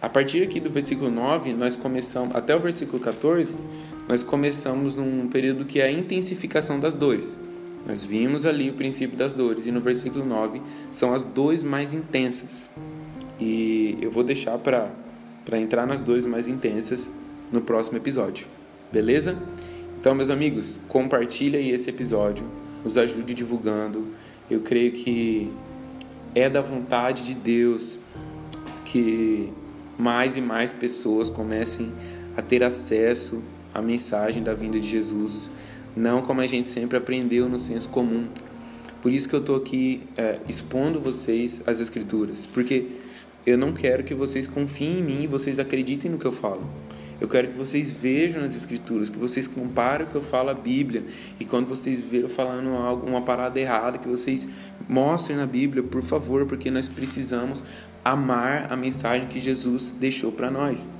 [0.00, 3.54] a partir aqui do versículo 9, nós começamos, até o versículo 14,
[4.08, 7.36] nós começamos num período que é a intensificação das dores.
[7.86, 10.60] Nós vimos ali o princípio das dores, e no versículo 9
[10.90, 12.70] são as dores mais intensas.
[13.40, 14.92] E eu vou deixar para
[15.58, 17.10] entrar nas dores mais intensas
[17.50, 18.46] no próximo episódio.
[18.92, 19.36] Beleza?
[20.00, 22.44] Então, meus amigos, compartilha aí esse episódio,
[22.84, 24.08] nos ajude divulgando.
[24.50, 25.50] Eu creio que
[26.34, 27.98] é da vontade de Deus
[28.84, 29.52] que
[29.98, 31.92] mais e mais pessoas comecem
[32.36, 33.42] a ter acesso
[33.74, 35.50] à mensagem da vinda de Jesus,
[35.96, 38.26] não como a gente sempre aprendeu no senso comum.
[39.02, 42.86] Por isso que eu estou aqui é, expondo vocês as Escrituras, porque
[43.46, 46.68] eu não quero que vocês confiem em mim e vocês acreditem no que eu falo.
[47.20, 50.54] Eu quero que vocês vejam as escrituras, que vocês comparem o que eu falo a
[50.54, 51.04] Bíblia
[51.38, 54.48] e quando vocês verem falando algo, uma parada errada, que vocês
[54.88, 57.62] mostrem na Bíblia, por favor, porque nós precisamos
[58.02, 60.90] amar a mensagem que Jesus deixou para nós.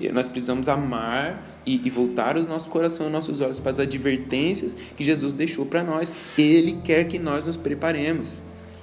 [0.00, 3.78] E nós precisamos amar e, e, voltar o nosso coração e nossos olhos para as
[3.78, 6.12] advertências que Jesus deixou para nós.
[6.38, 8.28] Ele quer que nós nos preparemos.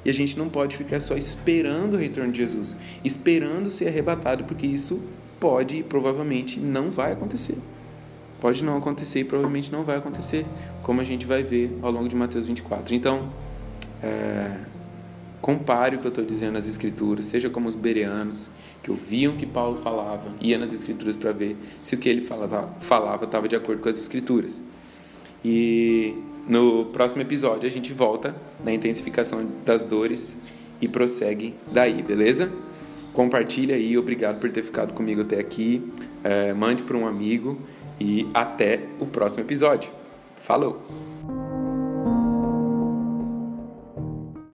[0.05, 4.45] E a gente não pode ficar só esperando o retorno de Jesus, esperando ser arrebatado,
[4.45, 5.01] porque isso
[5.39, 7.57] pode e provavelmente não vai acontecer.
[8.39, 10.45] Pode não acontecer e provavelmente não vai acontecer,
[10.83, 12.93] como a gente vai ver ao longo de Mateus 24.
[12.93, 13.29] Então,
[14.01, 14.57] é,
[15.41, 18.49] compare o que eu estou dizendo nas escrituras, seja como os bereanos,
[18.81, 22.21] que ouviam o que Paulo falava, ia nas escrituras para ver se o que ele
[22.21, 24.61] falava estava de acordo com as escrituras.
[25.43, 26.15] E
[26.47, 30.35] no próximo episódio a gente volta na intensificação das dores
[30.81, 32.51] e prossegue daí, beleza?
[33.13, 35.81] Compartilha aí, obrigado por ter ficado comigo até aqui.
[36.23, 37.59] É, mande para um amigo
[37.99, 39.89] e até o próximo episódio.
[40.43, 41.06] Falou!